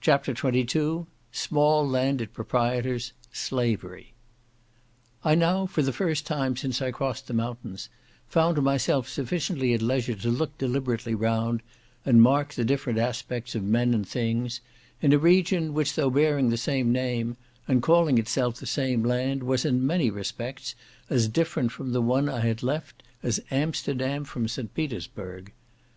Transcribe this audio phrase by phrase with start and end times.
[0.00, 4.12] CHAPTER XXII Small Landed Proprietors—Slavery
[5.24, 7.88] I now, for the first time since I crossed the mountains,
[8.28, 11.62] found myself sufficiently at leisure to look deliberately round,
[12.04, 14.60] and mark the different aspects of men and things
[15.02, 17.36] in a region which, though bearing the same name,
[17.66, 20.76] and calling itself the same land, was, in many respects,
[21.10, 24.72] as different from the one I had left, as Amsterdam from St.
[24.74, 25.50] Petersburg.